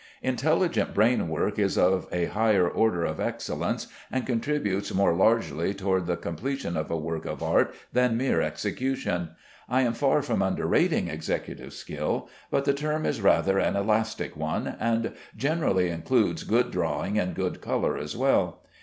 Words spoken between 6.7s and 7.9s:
of a work of art